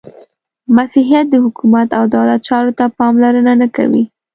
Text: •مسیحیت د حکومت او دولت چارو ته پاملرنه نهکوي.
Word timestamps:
•مسیحیت 0.77 1.25
د 1.31 1.35
حکومت 1.45 1.87
او 1.97 2.03
دولت 2.15 2.39
چارو 2.47 2.71
ته 2.79 2.85
پاملرنه 2.99 3.53
نهکوي. 3.61 4.03